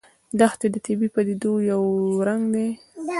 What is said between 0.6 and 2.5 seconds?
د طبیعي پدیدو یو رنګ